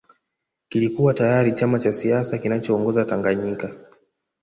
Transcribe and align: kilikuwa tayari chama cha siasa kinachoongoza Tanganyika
kilikuwa 0.69 1.13
tayari 1.13 1.53
chama 1.53 1.79
cha 1.79 1.93
siasa 1.93 2.37
kinachoongoza 2.37 3.05
Tanganyika 3.05 3.73